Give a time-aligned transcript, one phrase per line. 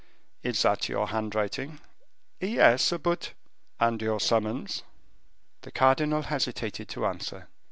[0.41, 1.79] "Is that your handwriting?"
[2.39, 3.33] "Yes, but"
[3.79, 4.81] "And your summons?"
[5.61, 7.47] The cardinal hesitated to answer.